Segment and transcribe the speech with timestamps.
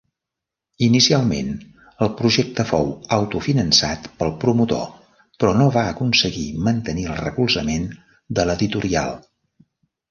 [0.85, 1.51] Inicialment,
[2.05, 4.89] el projecte fou autofinançat pel promotor
[5.21, 7.89] però no va aconseguir mantenir el recolzament
[8.41, 9.17] de l'editorial.